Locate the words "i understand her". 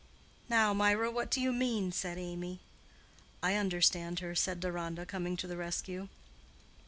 3.43-4.33